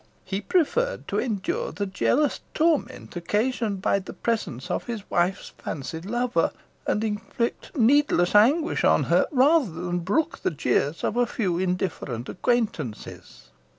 [0.25, 6.05] He preferred to endure the jealous torment occasioned by the presence of his wife's fancied
[6.07, 6.49] lover,
[6.87, 12.29] and inflict needless anguish on her, rather than brook the jeers of a few indifferent
[12.29, 13.49] acquaintances.